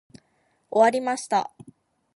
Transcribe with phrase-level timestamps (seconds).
[0.71, 1.53] 終わりました。